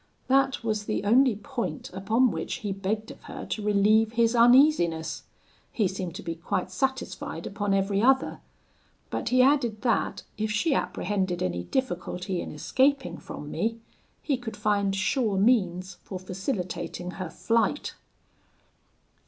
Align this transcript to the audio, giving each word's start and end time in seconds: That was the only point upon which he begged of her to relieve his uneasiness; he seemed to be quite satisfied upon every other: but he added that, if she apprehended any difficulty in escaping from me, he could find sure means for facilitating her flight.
That 0.27 0.63
was 0.63 0.85
the 0.85 1.03
only 1.05 1.35
point 1.35 1.91
upon 1.93 2.31
which 2.31 2.55
he 2.65 2.71
begged 2.71 3.11
of 3.11 3.21
her 3.25 3.45
to 3.45 3.61
relieve 3.61 4.13
his 4.13 4.33
uneasiness; 4.33 5.25
he 5.71 5.87
seemed 5.87 6.15
to 6.15 6.23
be 6.23 6.33
quite 6.33 6.71
satisfied 6.71 7.45
upon 7.45 7.71
every 7.71 8.01
other: 8.01 8.39
but 9.11 9.29
he 9.29 9.43
added 9.43 9.83
that, 9.83 10.23
if 10.39 10.49
she 10.49 10.73
apprehended 10.73 11.43
any 11.43 11.65
difficulty 11.65 12.41
in 12.41 12.51
escaping 12.51 13.19
from 13.19 13.51
me, 13.51 13.77
he 14.23 14.37
could 14.37 14.57
find 14.57 14.95
sure 14.95 15.37
means 15.37 15.97
for 16.03 16.17
facilitating 16.17 17.11
her 17.21 17.29
flight. 17.29 17.93